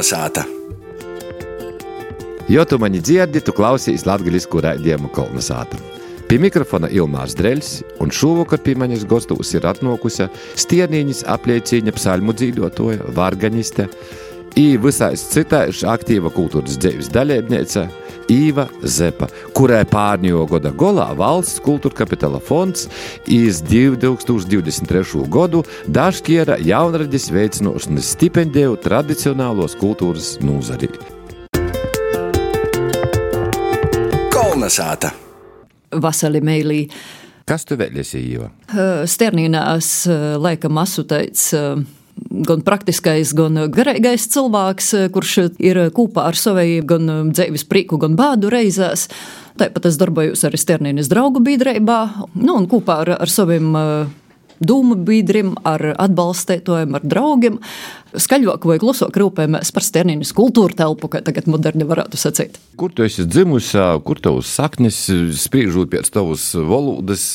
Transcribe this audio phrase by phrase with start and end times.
[0.00, 0.46] Kolnesāta!
[2.48, 5.76] Jo tu mani dzirdi, tu klausies latviešu raidījumu Kolnesāta.
[6.24, 7.68] Pie mikrofona Ilmārs Dreļs,
[8.00, 13.90] un šovakar pie manis gastos ir atnākusi Stienīņas apliecīņa psalmu dzīvotoja, varganiste,
[14.58, 17.88] i visais citāši aktīva kultūras dzīves dalībniece
[18.30, 19.26] Īva Zepa,
[19.58, 22.86] kurai pārņo gada golā valsts kultūra kapitāla fonds
[23.26, 25.24] iz 2023.
[25.26, 30.92] gadu dažkiera jaunraģis veicinošanas stipendiju tradicionālos kultūras nūzarī.
[34.30, 35.10] Kolnesāta!
[35.90, 36.84] Vasali Meilī.
[37.50, 38.52] Kas tu vēl esi, Īva?
[39.10, 40.04] Sternīnās
[40.38, 41.48] laikam asutēts
[42.30, 48.52] gan praktiskais, gan garīgais cilvēks, kurš ir kopā ar saviem gan dzīves prieku, gan bādu
[48.52, 49.08] reizēs.
[49.60, 52.00] Tāpat es darbojos arī Sternīnas draugu biedrībā,
[52.38, 53.74] nu, un kopā ar, ar saviem
[54.60, 57.58] dūmu biedriem, ar atbalstītājiem, ar draugiem.
[58.10, 62.56] Skaļāk vai klusāk rūpējamies par sternīnas kultūra telpu, kā tagad moderni varētu sacīt.
[62.80, 64.98] Kur tu esi dzimusi, kur tavs saknes,
[65.38, 67.32] spriežot pēc tavas valodas,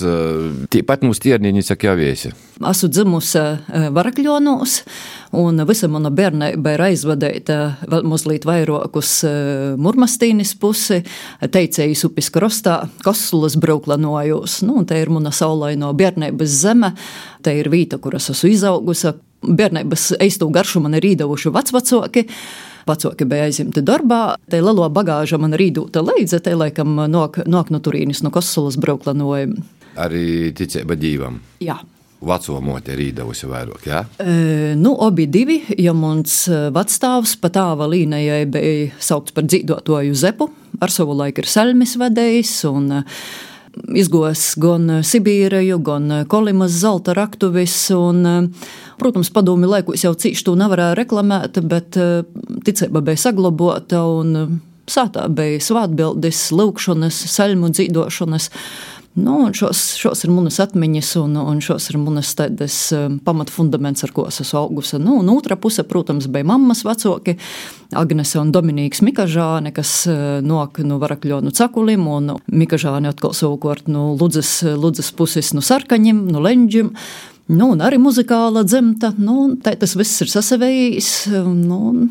[0.73, 2.33] tāpat mūsu sternīņi saka jau viesi?
[2.55, 3.41] Esmu dzimusi
[3.95, 4.75] Varakļonos,
[5.35, 7.57] un visa mana bērnība ir aizvadīta
[7.91, 9.11] vēl mazliet vairāk uz
[9.79, 11.01] Murmastīnas pusi,
[11.39, 14.61] teicējas upes krostā, Kosulas brauklanojos.
[14.67, 16.95] Nu, te ir mana saulaino bērnības zeme,
[17.43, 19.15] te ir vīta, kur es esmu izaugusi.
[19.45, 22.25] Bērnības eistu garšu man ir īdevuši vecvecāki.
[22.85, 27.73] Vecāki bija aizimti darbā, te lielo bagāžu man ir īdūta līdzi, te laikam nok, nok
[27.73, 29.63] no turīnis, no Kosulas brauklanojumu.
[30.01, 31.39] Arī ticība dīvam.
[31.63, 31.79] Jā.
[32.25, 34.03] Veco moti ir īdevusi vairāk, jā?
[34.21, 40.47] E, nu, abi divi, ja mans vecstāvs pa tāva līnijai bija saukts par dzīvotoju Zepu,
[40.81, 43.03] ar savu laiku ir Selmis vedējs un
[43.95, 47.75] izgos gan Sibīriju, gan Kolimas zelta raktuvis.
[47.95, 48.51] Un,
[49.01, 51.99] protams, padomi laikos jau cīši to nevarēja reklamēt, bet
[52.67, 58.49] ticība bija saglabāta un sātā bija svātbildes, lūkšanas, saļmu dzīvošanas.
[59.15, 64.11] Nu, šos, šos ir manas atmiņas, un, un šos ir manas tādas um, pamatfundaments, ar
[64.11, 64.99] ko es esmu augusi.
[64.99, 67.37] Nu, un otra puse, protams, bija mammas vecāki,
[67.95, 74.09] Agnese un Dominīks Mikažāne, kas uh, nok no Varakļonu cakulim, un Mikažāne atkal savukārt no
[74.19, 76.91] Ludzes, Ludzes puses no Sarkaņiem, no Leņģim.
[77.55, 81.15] Nu, un arī muzikāla dzimta, nu, tā tas viss ir sasavējis.
[81.55, 82.09] Nu,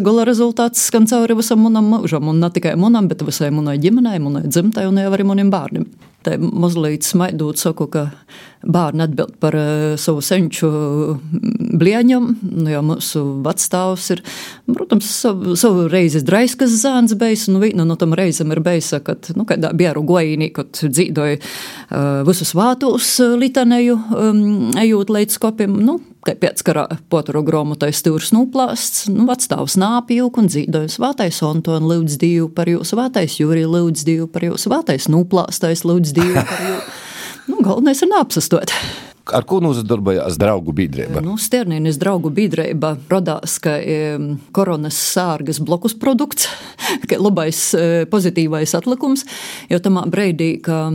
[0.00, 4.20] Gala rezultāts skan cauri visam manam mūžam, un ne tikai manam, bet visai manai ģimenei,
[4.22, 5.90] manai dzimtai un arī maniem bērniem.
[6.28, 8.02] Tā mazliet smaidot, saku, ka
[8.68, 10.68] bērni atbild par uh, savu senču
[11.78, 14.22] blieņam, nu, jo mūsu vecstāvs ir,
[14.68, 19.30] protams, savu, savu reizi draiskas zēns beigas, un viena no tam reizēm ir beisa, kad,
[19.38, 24.44] nu, kādā bieru goīnī, kad dzīdoja uh, visus vātus litanēju, um,
[24.84, 30.50] ejot līdz kopiem, nu, kā pēc karā poturu gromotais stūrs nuplāsts, nu, vecstāvs nāpjūk un
[30.52, 35.84] dzīdoja svātais Anton lūdz Dievu par jūsu vātais Jūri lūdz Dievu par jūsu vātais nuplāstais
[35.88, 36.96] lūdz Dievu par jūsu.
[37.48, 38.74] Nu, galvenais ir neapsastot.
[39.32, 41.20] Ar ko nozadarbojās draugu biedrība?
[41.24, 43.78] Nu, Sternīnas draugu biedrība radās kā
[44.56, 46.48] koronas sārgas blokus produkts,
[47.08, 47.70] kā labais
[48.12, 49.24] pozitīvais atlikums,
[49.72, 50.88] jo tamā breidī, ka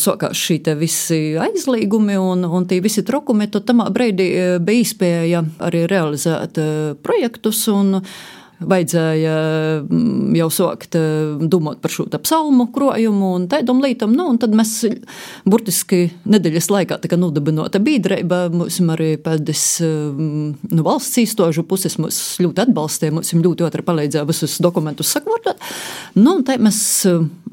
[0.00, 4.30] sākās šī visi aizliegumi un, un tie visi trokumi, tad tamā breidī
[4.64, 6.60] bija iespēja arī realizēt
[7.02, 8.00] projektus un
[8.58, 9.34] vajadzēja
[10.38, 10.96] jau sākt
[11.50, 14.14] domāt par šo psalmu krojumu un tādam lītam.
[14.16, 14.72] Nu, tad mēs
[15.48, 18.46] burtiski nedēļas laikā tika nodibināta biedrība.
[18.54, 24.58] Mums arī pēdējais nu, valsts īstožu puses mūs ļoti atbalstīja, mums ļoti otri palīdzēja visus
[24.64, 25.62] dokumentus sakvārtot.
[26.18, 26.80] Nu, tā mēs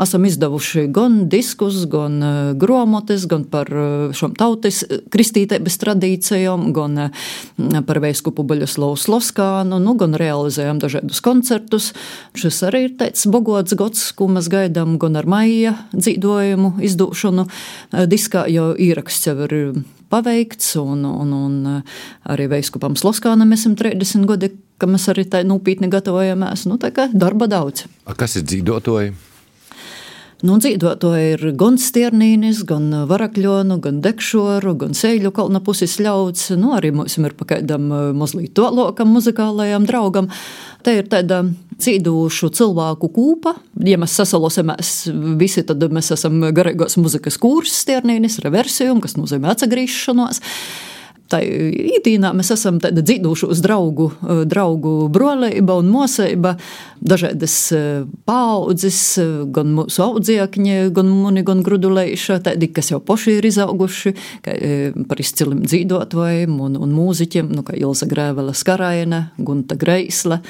[0.01, 2.17] esam izdevuši gan diskus, gan
[2.61, 3.69] gromotes, gan par
[4.15, 4.81] šom tautas
[5.13, 7.09] kristītības tradīcijām, gan
[7.85, 11.91] par veiskupu Baļoslavu Sloskānu, nu, gan realizējam dažādas dažādus koncertus.
[12.35, 17.47] Šis arī ir tāds bogots gads, ko mēs gaidām gan ar maija dzīvojumu, izdūšanu.
[18.07, 21.83] Diskā jau ieraksts jau ir paveikts, un, un, un
[22.29, 26.67] arī Veiskupam Sloskānam esam 30 gadi, ka mēs arī tā nopietni gatavojamies.
[26.69, 27.87] Nu, tā kā darba daudz.
[28.05, 29.34] A kas ir dzīvotoji?
[30.45, 36.51] Nu, dzīvotāji ir gan stiernīnis, gan varakļonu, gan dekšoru, gan sēļu kalna puses ļauts.
[36.59, 37.87] Nu, arī mums ir pakaidam
[38.19, 40.29] mazliet tolokam muzikālajam draugam.
[40.85, 41.41] Te ir tāda
[41.81, 43.55] cīdūšu cilvēku kūpa.
[43.87, 44.91] Ja mēs sasalosimies
[45.39, 50.43] visi, tad mēs esam garīgos muzikas kurs stiernīnis, reversijum, kas nozīmē atsagrīšanos.
[51.31, 54.11] Tā īdīnā mēs esam tāda dzīvošos draugu,
[54.45, 56.51] draugu brolība un mosība,
[57.01, 57.55] dažādas
[58.29, 58.99] paudzes,
[59.55, 64.13] gan mūsu audziekņi, gan muni, gan grudulējuši, tādi, kas jau poši ir izauguši,
[64.45, 64.53] kā,
[65.09, 70.43] par izcilim dzīvotājiem un, un mūziķiem, nu, kā Ilza Grēvela Skaraina, Gunta Greisla,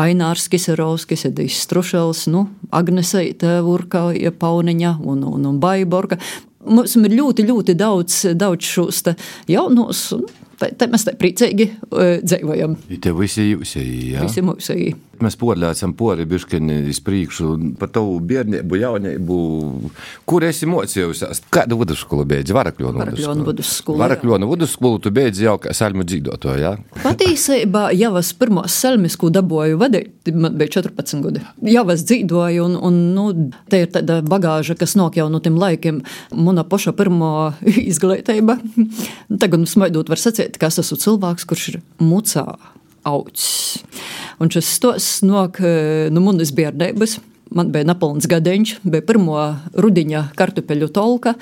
[0.00, 4.08] Ainārs Kiserovskis, Edijs Strušels, nu, Agneseita Urka,
[4.40, 6.18] Pauniņa un, un, un Baiborga.
[6.62, 9.02] Mums ir ļoti, ļoti daudz, daudz šos
[9.50, 10.04] jaunus.
[10.60, 12.76] Te, te mēs te priecīgi uh, dzīvojam.
[13.02, 14.26] Te visi jūsēji, jā?
[14.28, 14.92] Visi mūsēji.
[15.22, 19.36] Mēs porļācam pori biškini iz priekšu par tavu bērnību, jaunību.
[20.28, 21.44] Kur esi mocījusies?
[21.52, 22.54] Kādu vidusskolu beidzi?
[22.56, 24.00] Varakļonu vidusskolu.
[24.00, 26.74] Varakļonu vidusskolu tu beidzi jau kā salmu dzīvoto, jā?
[27.04, 31.44] Patiesībā jau es pirmos salmis, ko dabūju vadīt, man bija 14 gadi.
[31.70, 33.28] Jau es dzīvoju un, un nu,
[33.70, 36.02] te ir tāda bagāža, kas nāk jau no tiem laikiem.
[36.34, 37.52] Mana paša pirmo
[37.92, 38.58] izglītība.
[39.38, 42.48] Tagad smaidot var sacīt, ka es esmu cilvēks, kurš ir mucā
[43.08, 43.82] augs.
[44.42, 45.60] Un šis stos nok
[46.12, 47.20] no manas bērnības.
[47.52, 49.36] Man bija Napoleons gadiņš, bija pirmo
[49.76, 51.34] rudiņa kartupeļu tolka.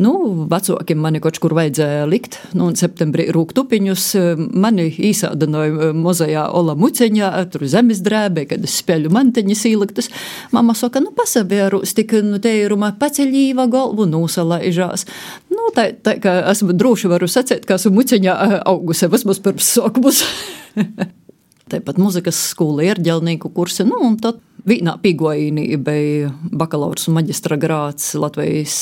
[0.00, 0.12] Nu,
[0.50, 2.36] vecākiem mani kaut kur vajadzēja likt.
[2.52, 4.08] Nu, un septembrī rūktupiņus
[4.52, 10.10] mani īsādināja mozajā Ola muceņā, tur zemes drēbē, kad es spēļu mantiņas īliktas.
[10.52, 15.06] Mamma saka, nu pasabērus, tik, nu, te ir rumā paceļīva galvu nūsalaižās.
[15.54, 18.36] Nu, tā, tā, ka esmu droši varu sacēt, ka esmu muceņā
[18.68, 20.24] augusi, vismaz pirms sākumus.
[21.72, 23.86] Tāpat muzikas skola ir ģelnieku kursi.
[23.88, 28.76] Nu, un tad vienā pīgojīnī bija bakalaura un maģistra grāts Latvijas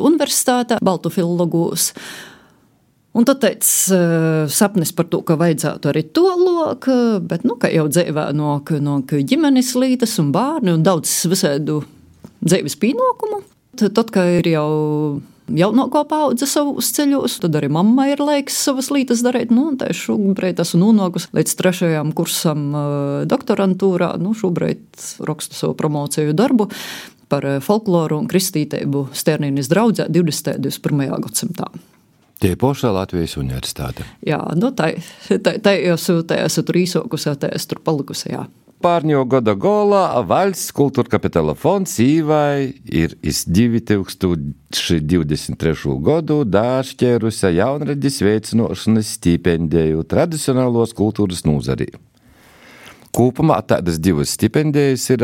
[0.00, 1.90] Universitātē, Baltu filologos.
[3.12, 6.94] Un tad teica uh, sapnis par to, ka vajadzētu arī to loku,
[7.28, 11.82] bet, nu, ka jau dzīvē no, no ģimenes lītas un bērni un daudz visādu
[12.40, 13.42] dzīves pienākumu.
[13.82, 14.70] Tad, kad ir jau
[15.50, 19.52] jaunāko paudzi savos ceļos, tad arī mammai ir laiks savas lietas darīt.
[19.54, 22.68] Nu, tā šobrīd esmu nonākusi līdz trešajam kursam
[23.30, 24.14] doktorantūrā.
[24.22, 24.84] Nu, šobrīd
[25.26, 26.68] rakstu savu promociju darbu
[27.32, 30.56] par folkloru un kristītību Sternīnas draudzē 20.
[30.58, 31.16] un 21.
[31.24, 31.70] gadsimtā.
[32.42, 34.04] Tie pašā Latvijas universitāte.
[34.26, 34.90] Jā, nu, tā,
[35.30, 38.32] tā, tā, esmu, tā esmu tur īsākusi, tā esmu tur palikusi.
[38.34, 38.48] Jā.
[38.82, 44.42] Pārņo gada golā valsts kultūra kapitāla fonds īvai ir iz 2023.
[46.02, 51.86] gadu dāšķērusi jaunradis veicinošanas stipendiju tradicionālos kultūras nozarī.
[53.14, 55.22] Kopumā tādas divas stipendijas ir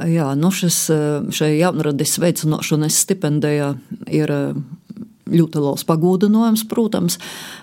[0.00, 0.90] Jā, nu šis,
[1.36, 3.74] šai jaunradis veicināšanas stipendija
[4.08, 4.30] ir
[5.30, 7.18] ļoti liels pagūdinājums, protams,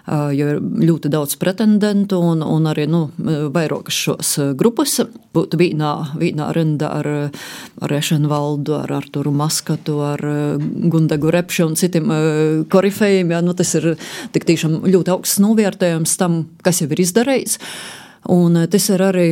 [0.07, 3.07] jo ir ļoti daudz pretendentu un, un arī nu,
[3.53, 4.99] vairākas šos grupas.
[5.37, 7.11] Būtu vienā, vienā rindā ar,
[7.83, 10.23] ar Ešenvaldu, ar Arturu Maskatu, ar
[10.57, 12.11] Gundegu Repšu un citiem
[12.71, 13.35] korifejiem.
[13.35, 13.93] Ja, nu, tas ir
[14.33, 17.59] tik tiešām ļoti augsts novērtējums tam, kas jau ir izdarīts.
[18.33, 19.27] Un tas ir arī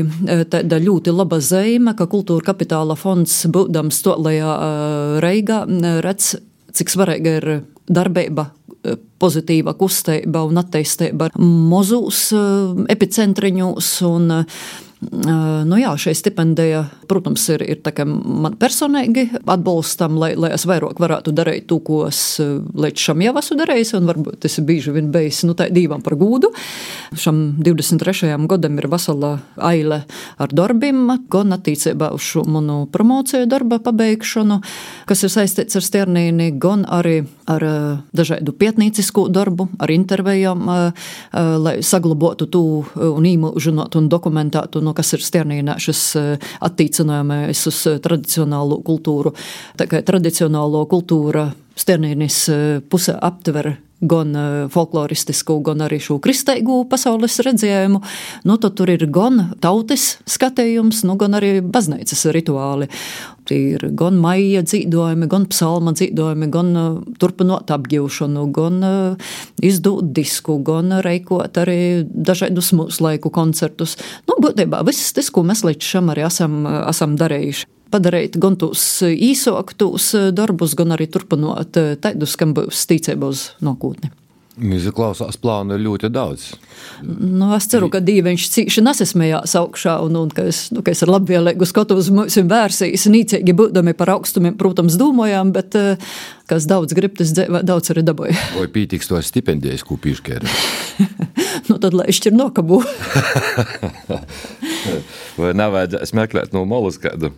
[0.51, 4.53] tāda ļoti laba zīme, ka kultūra kapitāla fonds, būdams to lejā
[5.23, 5.65] Reigā,
[6.05, 6.35] redz,
[6.75, 7.49] cik svarīga ir
[7.87, 8.49] darbība,
[8.83, 12.43] e, pozitīva kustība un attīstība mozūs e,
[12.95, 13.91] epicentriņos.
[14.09, 14.31] Un,
[15.11, 21.33] Nu jā, šī stipendija, protams, ir, ir man personīgi atbalstam, lai, lai es vairāk varētu
[21.35, 25.11] darīt to, ko es līdz šim jau esmu darījis, un varbūt tas ir bieži vien
[25.13, 26.51] bijis nu, divam par gūdu.
[27.19, 28.31] Šam 23.
[28.49, 30.01] gadam ir vesela aile
[30.41, 34.61] ar darbiem, gan attiecībā uz šo manu promociju darba pabeigšanu,
[35.09, 37.21] kas ir saistīts ar Sternīni, gan arī
[37.51, 37.65] ar
[38.15, 40.65] dažādu pietnīcisku darbu, ar intervijām,
[41.61, 47.81] lai saglabotu to un īmūžinātu un dokumentētu no kas ir Sternīnā šis eh, attīcinājumais uz
[47.91, 49.35] eh, tradicionālo kultūru.
[49.79, 54.35] Tā kā tradicionālo kultūra Sternīnis eh, puse aptver gan
[54.71, 58.01] folkloristisku, gan arī šo kristīgo pasaules redzējumu.
[58.47, 62.89] Nu, tad tur ir gan tautas skatījums, nu, gan arī baznīcas rituāli.
[63.45, 69.29] Tie ir gan maija dzīvojumi, gan psalma dzīvojumi, gan uh, turpinot apgūšanu, gan uh,
[69.61, 73.99] izdot disku, gan reikot arī dažādus mūsu laiku koncertus.
[74.25, 78.83] Nu, būtībā viss tas, ko mēs līdz šim arī esam, esam darījuši padarīt gan tos
[79.05, 84.11] īsākus darbus, gan arī turpinot tādus, kam būs ticība uz nākotni.
[84.55, 86.45] Izklausās, plānu ir ļoti daudz.
[87.03, 91.03] Nu, es ceru, ka Dieviņš cīši nesasmējās augšā, un, un ka, es, nu, ka es
[91.03, 95.75] ar labvēlīgu skatu uz mums vērsīs, nīcīgi būdami par augstumiem, protams, domājām, bet
[96.47, 98.37] kas daudz grib, tas daudz arī dabūja.
[98.55, 100.47] Vai pītīgs to stipendijas, piešķēra?
[101.67, 102.79] nu, tad lai šķir nokabu.
[105.35, 107.33] Vai nevajadzēs meklēt no malas kādu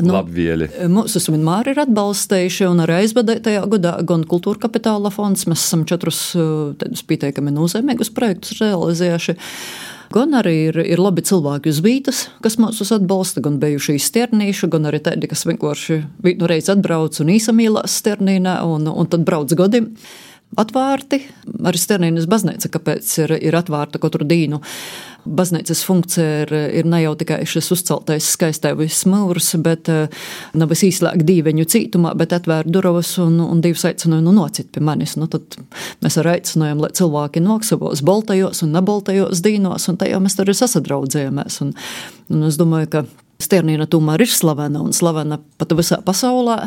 [0.00, 0.70] Nu, Labvieli.
[0.88, 6.30] Mūsu vienmēr ir atbalstījuši, un arī aizvadētajā gadā gan Kultūra kapitāla fonds, mēs esam četrus
[6.80, 9.36] tādus pieteikami nozīmīgus projektus realizējuši.
[10.12, 14.88] Gan arī ir, ir labi cilvēki uz vietas, kas mūs atbalsta, gan bijuši sternīši, gan
[14.88, 19.92] arī tādi, kas vienkārši vienu reizi atbrauc un īsamīlās sternīnā un, un tad brauc godiem
[20.60, 21.20] atvērti.
[21.64, 24.60] Arī Sternīnas baznīca, kāpēc ir, ir atvērta katru dienu.
[25.22, 29.90] Baznīcas funkcija ir, ir ne jau tikai šis uzceltais skaistais mūrs, bet
[30.58, 34.82] nav es īslēgt dīveņu cītumā, bet atvērt durvis un, un divas aicinājumu nu, nocīt pie
[34.82, 35.14] manis.
[35.20, 35.58] Nu, tad
[36.02, 40.56] mēs arī aicinājām, lai cilvēki nāk savos boltajos un neboltajos dīnos, un tajā mēs arī
[40.58, 41.60] sasadraudzējamies.
[41.62, 41.74] Un,
[42.34, 43.06] un es domāju, ka
[43.42, 46.58] Sternīna tomēr ir slavena un slavena pat visā pasaulē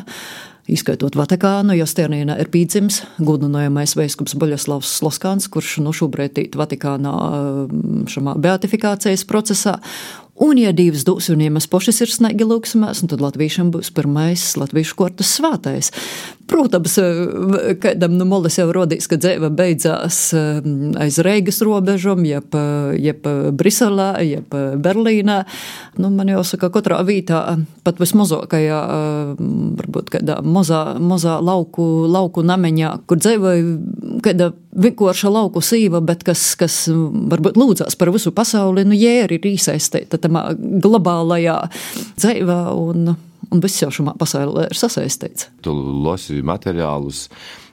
[0.72, 7.16] izskaitot Vatikānu, jo Sternīna ir pīdzims gudinājumais veiskups Boļaslavs Sloskāns, kurš nu šobrīd ir Vatikānā
[8.12, 9.80] šamā beatifikācijas procesā,
[10.36, 14.42] Un, ja divas dūs un ja mēs paši ir snaigi lūksimies, tad latviešiem būs pirmais
[14.60, 15.94] latviešu kortas svātais.
[16.46, 17.00] Protams,
[17.82, 20.20] kādam no nu, molas jau rodīs, ka dzēva beidzās
[21.02, 22.54] aiz Reigas robežom, jeb,
[23.02, 23.26] jeb
[23.58, 25.40] Briselē, jeb Berlīnā.
[25.98, 27.42] Nu, man jāsaka, katrā vītā,
[27.88, 28.82] pat vismazākajā,
[29.82, 36.52] varbūt kādā mazā, mazā lauku, lauku nameņā, kur dzēvoja kāda vienkārša lauku sīva, bet kas,
[36.60, 41.64] kas varbūt lūdzās par visu pasauli, nu, jēri ir īsaistīta tamā globālajā
[42.20, 43.16] dzīvē un,
[43.52, 45.50] un viss jau šajā pasaulē ir sasaistīts.
[45.66, 45.74] Tu
[46.06, 47.26] lasi materiālus,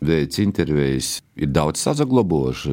[0.03, 2.73] veids intervijas, ir daudz sazaglobojuši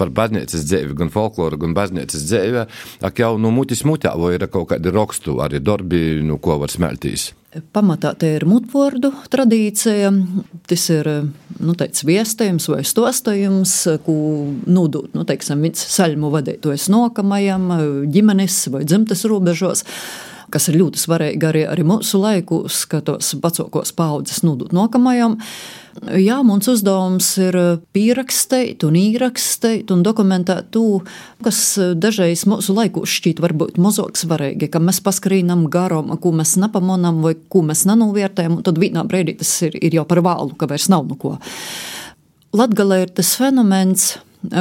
[0.00, 2.64] par baznīcas dzīvi, gan folkloru, gan baznīcas dzīvi.
[3.04, 6.72] Ak jau nu mutis mutā, vai ir kaut kādi rakstu, arī darbi, nu ko var
[6.72, 7.32] smeltīs.
[7.72, 10.10] Pamatā te ir mutvordu tradīcija.
[10.68, 11.08] Tas ir
[11.58, 13.74] nu, teic, viestējums vai stostājums,
[14.04, 14.16] ko
[14.68, 17.70] nodot nu, teiksim, viens saļmu vadītājs nokamajam,
[18.12, 19.84] ģimenes vai dzimtes robežos
[20.52, 25.38] kas ir ļoti svarīgi arī, arī mūsu laikos, ka tos vecākos paudzes nodot nokamajam.
[26.18, 27.56] Jā, mums uzdevums ir
[27.96, 31.00] pierakstīt, un ierakstīt un dokumentēt to,
[31.42, 31.60] kas
[31.98, 37.34] dažreiz mūsu laikos šķiet varbūt mazāk svarīgi, ka mēs paskrīnam garām, ko mēs nepamanām vai
[37.50, 40.86] ko mēs nenovērtējam, un tad vienā brīdī tas ir, ir jau par vēlu, ka vairs
[40.92, 41.34] nav no ko.
[42.54, 44.12] Latgalē ir tas fenomens,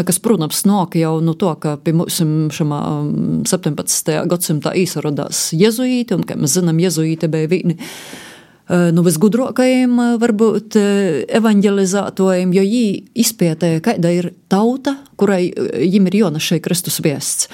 [0.07, 2.19] kas, protams, nāk jau no to, ka pie mums
[2.55, 2.79] šajā
[3.49, 4.15] 17.
[4.31, 7.77] gadsimtā īsarodās jezuīti, un, kā mēs zinām, jezuīti bija vieni
[8.67, 10.77] nu, visgudrākajiem, varbūt,
[11.39, 12.85] evanģelizētojiem, jo viņi
[13.23, 17.47] izpētēja, kāda ir tauta, kurai viņiem ir jānes šeit Kristus viests.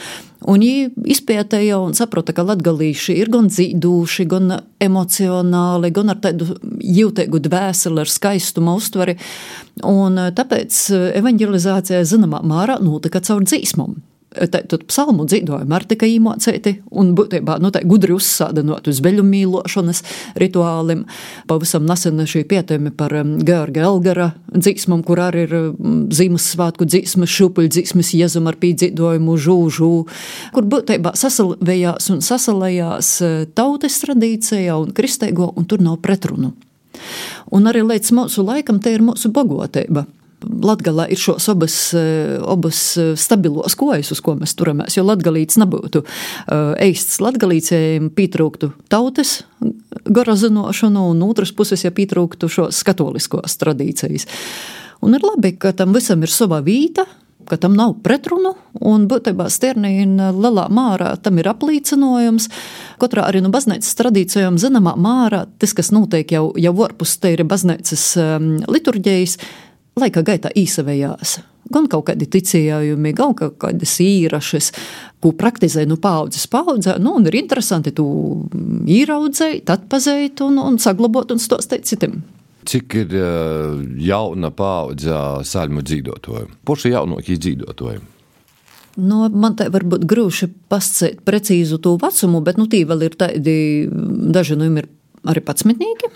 [0.43, 6.57] Un viņi izpētēja un saprata, ka latgalīši ir gan dzīduši, gan emocionāli, gan ar tādu
[6.83, 9.15] jūtīgu dvēseli, ar skaistumu uztveri.
[9.87, 10.81] Un tāpēc
[11.21, 13.95] evanģelizācija zināmā mērā notika caur dzīsmām.
[14.33, 20.01] Tad psalmu dzīvojumi ar tikai īmocēti un būtībā nu, gudri uzsādinot uz veļu mīlošanas
[20.41, 21.05] rituālim.
[21.49, 27.31] Pavisam nesen šī pietēmi par um, Georga Elgara dzīsmam, kur arī ir um, Ziemassvētku dzīsmas,
[27.33, 29.91] šupuļu dzīsmas jezum ar pīdzīdojumu žūžu,
[30.55, 36.53] kur būtībā sasalvējās un sasalējās uh, tautas tradīcijā un kristēgo, un tur nav pretrunu.
[37.53, 40.05] Un arī līdz mūsu laikam te ir mūsu bogotība.
[40.43, 44.97] Latvijā ir šos abas, eh, abas eh, stabilos kojas, uz ko mēs turamies.
[44.97, 46.03] Jo Latvijas nebūtu
[46.83, 49.41] eists eh, latgalīcējiem, pietrūktu tautas
[50.03, 54.27] gara zināšanu, un otras puses, ja pietrūktu šos katoliskos tradīcijas.
[55.03, 57.05] Un ir labi, ka tam visam ir sava vīta,
[57.47, 62.49] ka tam nav pretrunu, un būtībā Sternīna lielā mārā tam ir aplīcinojums.
[63.01, 67.43] Katrā arī no baznīcas tradīcijām zināmā mārā tas, kas notiek jau, jau ārpus te ir
[67.47, 69.37] baznīcas um, liturģijas,
[69.99, 71.39] laika gaitā īsavējās.
[71.73, 74.71] Gan kaut kādi ticējumi, gan kaut kādas īrašas,
[75.23, 76.97] ko praktizē nu paudzes paudzē.
[77.01, 78.05] Nu, ir interesanti to
[78.89, 82.21] īraudzēt, atpazīt un, un saglabāt un stostēt citiem.
[82.67, 85.15] Cik ir uh, jauna paudze
[85.47, 86.51] sāļu dzīvotāju?
[86.67, 88.03] Poši jaunākie dzīvotāji.
[89.03, 93.55] Nu, man te varbūt grūti pasakāt precīzu to vecumu, bet nu, tī vēl ir tādi
[93.89, 94.91] daži no viņiem ir
[95.33, 96.11] arī patsmitnieki.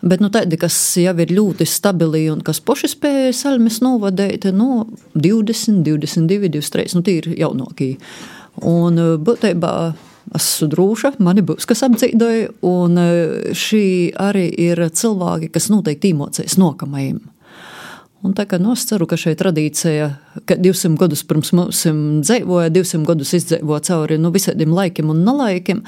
[0.00, 4.86] Bet nu, tādi, kas jau ir ļoti stabili un kas paši spēja salmes novadīt, no
[5.18, 7.96] 20, 22, 23, nu, tie ir jaunākie.
[8.68, 9.72] Un eh, būtībā
[10.38, 13.84] esmu drūša, mani būs kas apdzīvoja, un eh, šī
[14.22, 17.18] arī ir cilvēki, kas noteikti īmocēs nokamajiem.
[18.18, 20.06] Un tā kā nu, es ceru, ka šī tradīcija,
[20.50, 21.84] ka 200 gadus pirms mums
[22.26, 25.84] dzīvoja, 200 gadus izdzīvoja cauri nu, visādiem laikiem un nelaikiem,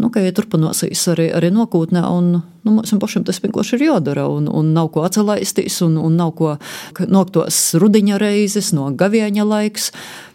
[0.00, 2.00] nu, ka ja turpināsies arī, arī nākotnē.
[2.64, 6.32] Nu, mums pašam tas vienkārši ir jādara, un, un nav ko atcelaisties, un, un nav
[6.38, 6.54] ko
[7.04, 9.90] noktos rudiņa reizes, no gavieņa laiks.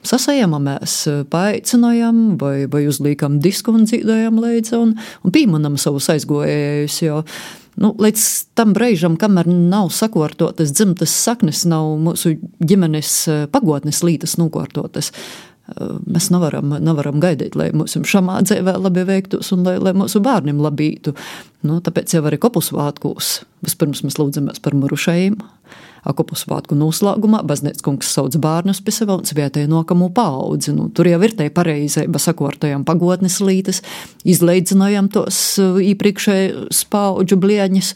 [0.06, 1.00] Sasajamamies,
[1.34, 4.94] paaicinājam, vai, vai uzliekam disku un dzīvojam līdzi, un,
[5.25, 7.01] un pieminam savus aizgojējus.
[7.79, 8.24] Nu, līdz
[8.59, 15.13] tam brīdim, kamēr nav sakārtotas dzimtas saknes, nav mūsu ģimenes eh, pagotnes lītas nokārtotas.
[16.09, 20.61] Mēs nevaram, nevaram gaidīt, lai mūsu šāmā dzīvē labi veiktos un lai, lai mūsu bērniem
[20.63, 21.15] labi būtu.
[21.67, 25.35] Nu, tāpēc jau arī kopus svētkos vispirms mēs lūdzamies par mirušajiem.
[26.07, 30.71] Akupu svētku noslēgumā baznīcas kungs sauc bērnus pie sevis un vietēji nokamo paudzi.
[30.71, 33.81] Nu, tur jau ir te pareizība, sakortojam pagotnes lītes,
[34.23, 37.93] izleidzinājam tos iepriekšējos paudžu blieņus,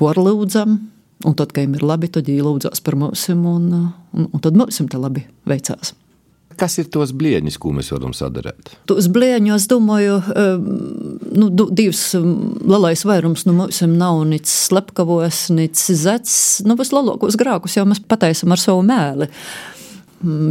[0.00, 0.76] porlūdzam.
[1.24, 3.66] Un tad, kad ir labi, tad ielūdzās par mums, un,
[4.12, 5.94] un, un tad mums te labi veicās.
[6.60, 8.74] Kas ir tos blieņus, ko mēs varam sadarīt?
[8.90, 10.18] Tos blieņus, domāju,
[11.40, 16.34] nu, divas lielais vairums no nu, mums nav nic slepkavos, nic zets.
[16.66, 19.30] Nu, vislielākos grākus jau mēs pataisam ar savu mēli.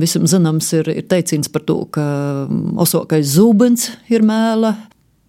[0.02, 2.04] Visam zināms ir, ir teiciens par to, ka
[2.82, 4.74] osokais zūbens ir mēla,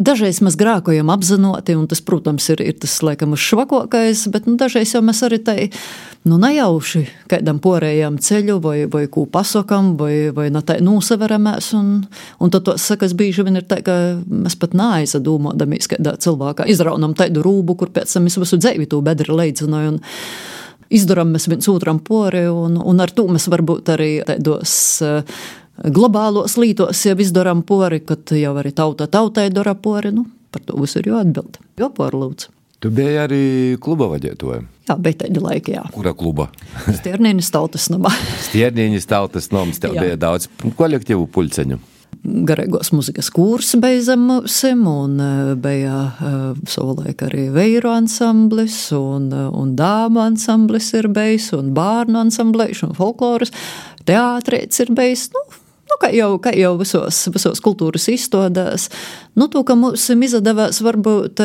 [0.01, 4.95] Dažreiz mēs grākojam apzināti, un tas, protams, ir, ir tas laikam švakākais, bet nu, dažreiz
[4.95, 5.57] jau mēs arī tai
[6.25, 11.69] nu, nejauši kādam porējam ceļu, vai, vai ko pasakām, vai, vai no tā nosaveramies.
[11.77, 11.91] Un,
[12.41, 17.13] un tad tos sakas bieži vien ir tā, ka mēs pat neaizdomādamies, kādā cilvēkā izraunam
[17.19, 20.01] tādu rūbu, kur pēc tam mēs visu dzīvi to bedri leidzinājām
[20.91, 24.73] izdarām mēs viens otram pori, un, un ar to mēs varbūt arī tādos
[25.07, 25.21] uh,
[25.85, 30.13] globālos lītos jau izdarām pori, kad jau arī tauta tautai dara pori.
[30.15, 31.61] Nu, par to visu ir jāatbild.
[31.81, 32.57] Jo porlūdzu.
[32.81, 33.45] Tu biji arī
[33.85, 34.63] kluba vadītāja.
[34.89, 35.83] Jā, bet tāda laika, jā.
[35.93, 36.49] Kura kluba?
[37.01, 38.13] Stiernienes tautas namā.
[38.47, 40.07] Stiernienes tautas noms, tev jā.
[40.07, 41.77] bija daudz kolektīvu pulceņu.
[42.21, 45.29] Garīgos muzikas kursi beidzam sim, un e,
[45.61, 52.21] bija uh, savulaik arī veiru ansamblis, un, e, un dāma ansamblis ir bijis, un bērnu
[52.27, 53.55] ansamblēš, un folkloras
[54.09, 55.31] teātrēts ir bijis.
[55.33, 55.47] Nu,
[55.91, 58.89] Nu, kā jau, kā jau visos, visos kultūras izstādēs,
[59.39, 61.43] nu, to, ka mums izdevās varbūt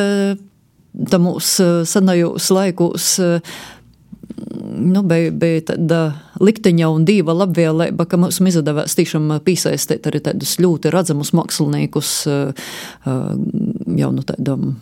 [1.10, 3.16] tā mūsu senajos laikos.
[4.76, 6.00] Nu, bija, bija tāda
[6.44, 14.12] likteņa un dieva labvēlība, ka mums izdevās tiešām piesaistīt arī tādus ļoti redzamus māksliniekus jau
[14.12, 14.76] nu tādam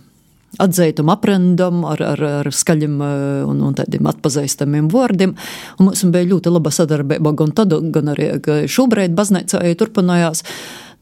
[0.62, 5.36] atzītam, aprendam ar, ar, ar skaļiem eh, un, un tādiem atpazīstamiem vārdiem.
[5.80, 8.30] Un mums bija ļoti laba sadarbība gan tad, gan arī
[8.70, 10.44] šobrīd baznīcā turpinājās.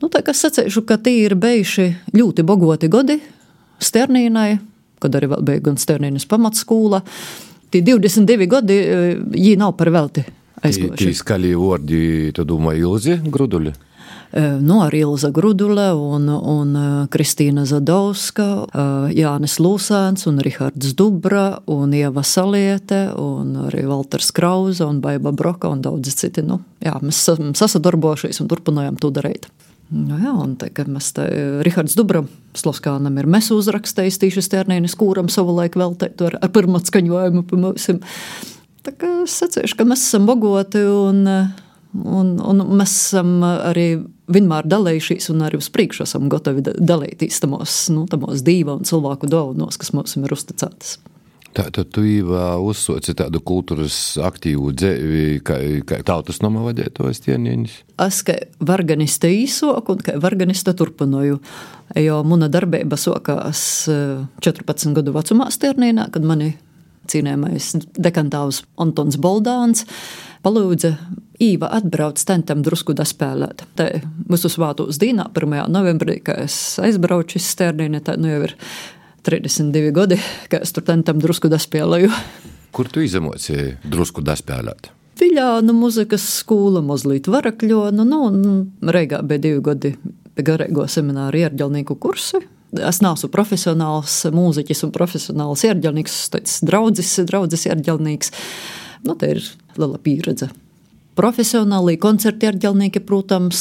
[0.01, 3.19] Nu, tā kā es sacīšu, ka tie ir bijuši ļoti bagoti gadi
[3.81, 4.59] Sternīnai,
[5.01, 7.01] kad arī bija gan Sternīnas pamatskola.
[7.71, 8.77] Tie 22 gadi,
[9.33, 10.25] viņi eh, nav par velti
[10.61, 11.05] aizgājuši.
[11.05, 12.01] Tie skaļie vārdi,
[12.35, 13.73] tu domā, Ilzi Gruduļi?
[14.33, 16.75] Nu, ar Ilza Grudule un, un
[17.11, 18.47] Kristīna Zadovska,
[19.11, 25.71] Jānis Lūsēns un Rihards Dubra un Ieva Saliete un arī Valters Krauza un Baiba Broka
[25.71, 26.45] un daudzi citi.
[26.47, 27.25] Nu, jā, mēs
[27.59, 29.49] sasadarbojušies un turpinājām to darīt.
[29.91, 31.25] Nu, jā, un tā, mēs te,
[31.67, 32.21] Rihards Dubra
[32.55, 37.59] Sloskānam ir mēs uzrakstījis tīši sternēnis kūram savulaik vēl teikt ar, ar pirmo skaņojumu pa
[37.59, 37.89] mums.
[38.81, 41.27] Tā kā es sacīšu, ka mēs esam bogoti un
[41.91, 43.87] Un, un mēs esam arī
[44.31, 49.27] vienmēr dalījušies, un arī uz priekšu esam gatavi dalīties tamos, nu, tamos divu un cilvēku
[49.31, 50.99] dāvanos, kas mums ir uzticētas.
[51.51, 57.73] Tātad tu jau uzsūci tādu kultūras aktīvu dzīvi, kā, kā tautas nama vadītājs tienieņš?
[58.05, 61.41] Es kā varganista īsok un kā varganista turpinoju,
[61.99, 66.53] jo muna darbība sokās 14 gadu vecumā stiernīnā, kad mani
[67.11, 69.85] cienējamais dekantāvs Antons Boldāns
[70.45, 70.95] palūdza
[71.41, 73.63] Īva atbrauc tentam drusku daspēlēt.
[73.73, 73.87] Te
[74.29, 75.55] mūsu svātos dīnā 1.
[75.73, 78.53] novembrī, kad es aizbraucu uz Sternīnu, tā nu jau ir
[79.25, 80.19] 32 gadi,
[80.51, 82.11] kad es tur tentam drusku daspēlēju.
[82.77, 84.91] Kur tu izemocēji drusku daspēlēt?
[85.21, 88.53] Viļānu muzikas skola, mazliet varakļonu, nu, nu,
[88.93, 89.95] Reigā bija divi gadi
[90.35, 92.41] pie garīgo semināru ierģelnieku kursu.
[92.79, 98.31] Es neesmu profesionāls mūziķis un profesionāls ierģelnieks, tas draudzis, draudzis ierģelnieks.
[99.03, 99.41] Nu, tā ir
[99.75, 100.51] liela pieredze.
[101.11, 103.59] Profesionāli koncerti ar ģelnieki, protams,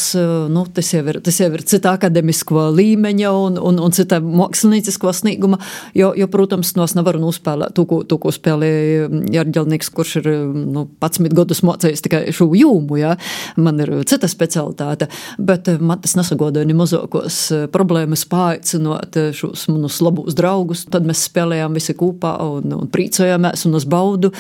[0.55, 5.11] nu, tas, jau ir, tas jau ir cita akademisko līmeņa un, un, un cita māksliniecisko
[5.19, 5.59] snieguma,
[5.99, 9.11] jo, jo protams, nos nevaru nospēlēt to, ko, to, ko spēlēja
[9.51, 13.17] ģelnieks, kurš ir nu, 11 gadus mocējis tikai šo jūmu, ja?
[13.59, 15.11] man ir cita specialitāte,
[15.43, 17.43] bet man tas nesagodoja ne mazākos
[17.75, 23.83] problēmas pāicinot šos manus labus draugus, tad mēs spēlējām visi kopā un, un prīcojāmies un
[23.83, 24.31] uz baudu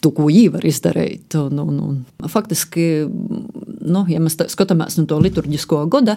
[0.00, 1.34] to, ko viņi var izdarīt.
[1.38, 6.16] Un, un, un, faktiski, nu, ja mēs skatāmies no to liturģisko gada,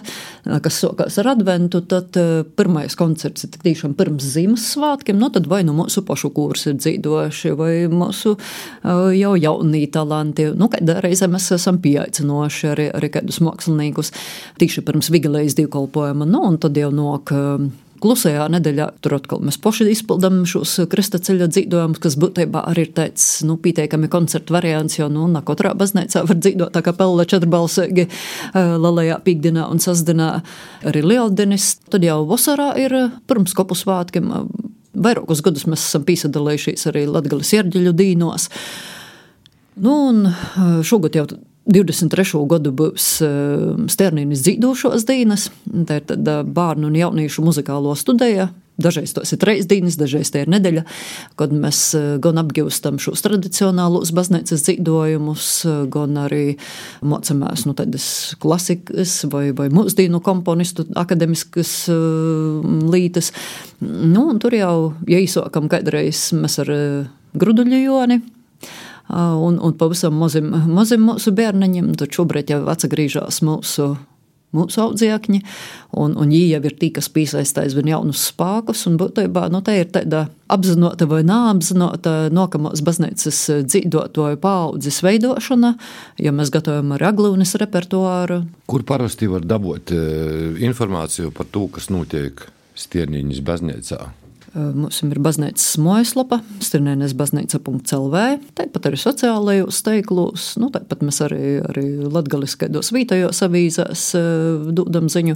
[0.64, 5.20] kas sākās ar adventu, tad uh, pirmais koncerts ir tiešām pirms Ziemassvētkiem.
[5.20, 10.48] Nu, tad vai nu mūsu pašu kursi ir dzīvojuši, vai mūsu uh, jau jaunie talanti.
[10.56, 14.14] Nu, kādā reizē mēs esam pieaicinoši arī, arī kādus māksliniekus
[14.60, 16.28] tieši pirms Vigilējas divkolpojuma.
[16.28, 17.36] Nu, un tad jau nok.
[18.04, 23.24] Klusajā nedēļā tur atkal mēs paši izpildām šos kristaceļa dzīvojumus, kas būtībā arī ir tāds
[23.48, 28.04] nu, pietiekami koncertu variants, jo nu, katrā baznīcā var dzīvot tā kā pelle četrbalsīgi
[28.52, 30.28] lalajā pīkdienā un sasdienā
[30.84, 31.70] arī lieldinis.
[31.88, 34.28] Tad jau vasarā ir pirms kopu svātkiem.
[34.92, 38.50] Vairākus gadus mēs esam piesadalījušies arī Latgales ierģeļu dīnos.
[39.80, 41.24] Nu, un šogad jau
[41.64, 42.42] 23.
[42.48, 45.48] gadu būs eh, Sternīnas dzīvošos dienas.
[45.64, 48.50] Tā ir tāda bērnu un jauniešu muzikālo studija.
[48.74, 50.82] Dažreiz tas ir trīs dienas, dažreiz tā ir nedēļa,
[51.40, 56.44] kad mēs eh, gan apgūstam šos tradicionālos baznīcas dzīvojumus, eh, gan arī
[57.00, 58.06] mācāmies nu, tādas
[58.44, 61.72] klasikas vai, vai mūsdienu komponistu akademiskas
[62.92, 63.32] lītas.
[63.80, 64.76] Nu, tur jau,
[65.08, 66.76] ja izsākam kādreiz mēs ar
[67.34, 68.20] Gruduļu Joni
[69.10, 71.94] un, un pavisam mazim, mazim mūsu bērniņiem.
[72.00, 73.94] Tad šobrīd jau atgriežas mūsu
[74.54, 75.40] mūsu audzēkņi,
[75.98, 78.86] un, un viņi jau ir tie, kas piesaista aizvien jaunus spēkus.
[79.00, 85.74] Būtībā nu, tā ir tāda apzināta vai neapzināta nākamās baznīcas dzīvotāju paudzes veidošana,
[86.22, 88.44] ja mēs gatavojam ar aglūnes repertuāru.
[88.70, 89.94] Kur parasti var dabūt
[90.62, 92.46] informāciju par to, kas notiek
[92.78, 94.23] Stierniņas baznīcā?
[94.54, 98.20] Mums ir baznīcas mājaslapa, strunēnes baznīca.lv,
[98.54, 104.04] tāpat arī sociālajos teiklos, nu, tāpat mēs arī, arī latgaliskajos vītajos avīzēs
[104.76, 105.34] dodam ziņu.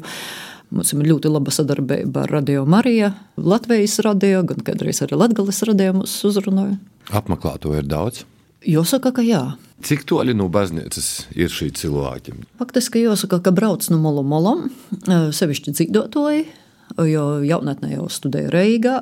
[0.71, 3.11] Mums ir ļoti laba sadarbība ar Radio Mariju,
[3.43, 6.77] Latvijas radio, gan kādreiz arī Latvijas radio mūs uzrunāja.
[7.11, 8.23] Apmeklētāju ir daudz.
[8.69, 9.43] Jāsaka, ka jā.
[9.83, 12.37] Cik tālu no baznīcas ir šī cilvēki?
[12.61, 14.67] Faktiski jāsaka, ka brauc no molu molam,
[15.09, 16.47] sevišķi dzīvotāji
[16.97, 18.97] jo jaunatnē jau studēju Reigā,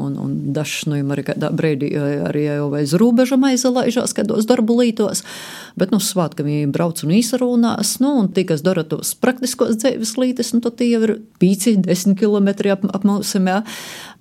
[0.00, 4.78] un, un dažs no viņiem arī kādā brīdī arī jau aiz robežām aizlaižās kādos darbu
[4.80, 5.22] lītos,
[5.78, 10.16] bet nu svētkam viņi brauc un īsarūnās, nu, un tie, kas dara tos praktiskos dzīves
[10.20, 13.62] lītes, nu, tad tie jau ir 5-10 km ap, ap mums, jā.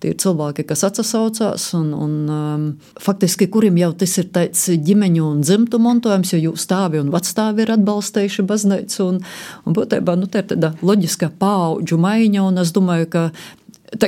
[0.04, 2.64] Tie ir cilvēki, kas atsaucās, un, un um,
[3.00, 7.64] faktiski, kuriem jau tas ir tāds ģimeņu un dzimtu montojums, jo jūs stāvi un vecstāvi
[7.64, 9.22] ir atbalstījuši baznīcu, un,
[9.64, 13.30] un būtībā, nu, tā ir tāda loģiska paauģu maiņa, un es domāju, ka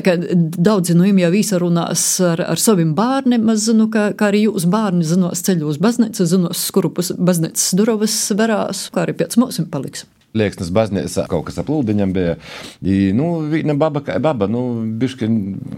[0.03, 4.67] kā daudzi no viņiem jau īsarunās ar, ar saviem bērniem, zinu, ka, ka arī jūs
[4.69, 9.61] bērni zinos ceļu uz baznīcu, zinos, kuru pus baznīcas durvis verās, kā arī pēc mums
[9.71, 10.07] paliks.
[10.37, 12.35] Liekas, baznīcā kaut kas ap lūdiņam bija.
[12.83, 15.29] I, nu, viena baba kā baba, nu, bišķi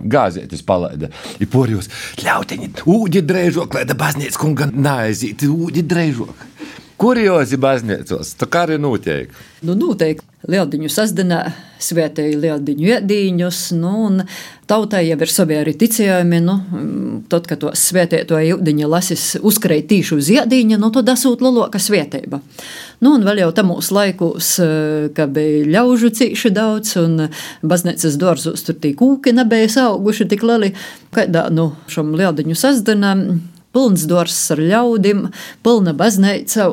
[0.09, 1.11] gāzētis palaida.
[1.39, 1.87] I porjos,
[2.25, 6.47] ļautiņi, ūdi drēžok, lai da baznīca kunga naizīti, ūdi drēžok.
[6.99, 9.31] Kuriozi baznīcos, tā kā arī notiek.
[9.63, 11.37] Nu, noteikti lieldiņu sasdienā
[11.79, 14.23] svētīja lieldiņu iedīņus, nu, un
[14.67, 16.55] tautai jau ir savi arī ticējumi, nu,
[17.31, 22.41] tad, kad to svētīto iediņu lasis uzkrēt tīši uz iedīņa, nu, tad asūt lielāka svētība.
[22.99, 24.49] Nu, un vēl jau tamos laikos,
[25.15, 27.29] kad bija ļaužu cīši daudz, un
[27.63, 30.73] baznīcas dārzos tur tī kūki nebija auguši tik lieli,
[31.15, 33.23] kādā, nu, šam lieldiņu sasdienām
[33.75, 35.25] pilns dārzs ar ļaudīm,
[35.65, 36.69] pilna baznīca.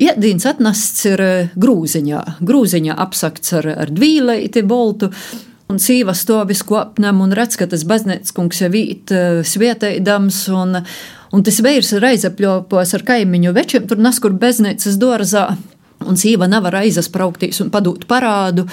[0.00, 2.20] Iedīns atnests ir uh, grūziņā.
[2.46, 5.10] Grūziņā apsakts ar, ar dvīleiti boltu.
[5.70, 10.38] Un sīva stovis kopnam un redz, ka tas baznīcas kungs jau vīt uh, svietēdams.
[10.56, 10.78] Un,
[11.36, 15.50] un tas veirs ir aizapļopos ar kaimiņu večiem, tur naskur baznīcas dārzā.
[16.08, 18.64] Un sīva nevar aizsprāgties un padot parādu,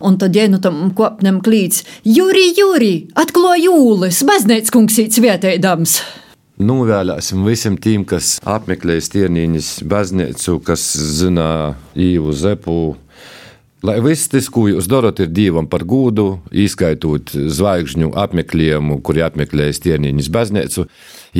[0.00, 6.00] un tad ģēnu tam kopnam klīts: Juri, Juri, atklāj jūlis, baznīcas kungs īts vietēdams!
[6.60, 10.82] Novēlēsim visiem tiem, kas apmeklēs Tiernīņas baznīcu, kas
[11.16, 11.46] zina
[11.96, 12.74] īvu zepu.
[13.80, 19.80] Lai viss tas, ko jūs darat, ir dievam par gūdu, izskaitot zvaigžņu apmeklējumu, kuri apmeklēs
[19.80, 20.84] Tiernīņas baznīcu.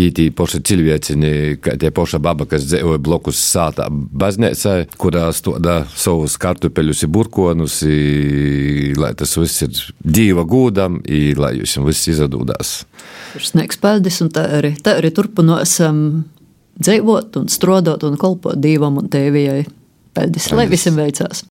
[0.00, 6.38] Ītī poša cilvēcini, kā tie poša baba, kas dzīvoja blokus sātā baznīcā, kurā stoda savus
[6.40, 12.74] kartupeļus burkonus, i, lai tas viss ir dieva gūdam, i, lai jūs viss izdodās.
[13.36, 16.22] Ir sniegs paldies, un tā arī, tā arī turpināsim
[16.80, 19.66] dzīvot un strādāt un kalpot Dievam un Tēvijai.
[20.16, 21.49] Paldies, lai visiem veicās!